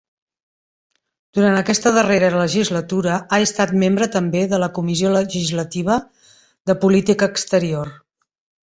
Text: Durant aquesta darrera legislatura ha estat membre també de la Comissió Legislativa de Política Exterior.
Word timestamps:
Durant 1.37 1.57
aquesta 1.59 1.91
darrera 1.97 2.31
legislatura 2.37 3.19
ha 3.37 3.41
estat 3.49 3.75
membre 3.85 4.09
també 4.19 4.43
de 4.55 4.61
la 4.65 4.73
Comissió 4.79 5.13
Legislativa 5.19 6.03
de 6.71 6.79
Política 6.87 7.33
Exterior. 7.37 7.97